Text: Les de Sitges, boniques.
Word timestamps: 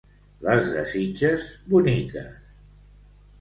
Les 0.45 0.71
de 0.77 0.85
Sitges, 0.93 1.45
boniques. 1.75 2.25